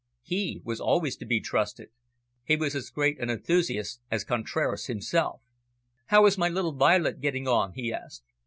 He 0.23 0.63
was 0.65 0.81
always 0.81 1.15
to 1.17 1.25
be 1.27 1.39
trusted. 1.39 1.89
He 2.43 2.55
was 2.55 2.73
as 2.73 2.89
great 2.89 3.19
an 3.19 3.29
enthusiast 3.29 4.01
as 4.09 4.23
Contraras 4.25 4.87
himself. 4.87 5.43
"How 6.07 6.25
is 6.25 6.39
my 6.39 6.49
little 6.49 6.73
Violet 6.73 7.19
getting 7.21 7.47
on?" 7.47 7.73
he 7.73 7.93
asked. 7.93 8.23